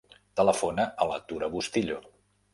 Telefona 0.39 0.87
a 1.05 1.07
la 1.11 1.19
Tura 1.33 1.51
Bustillo. 1.57 2.01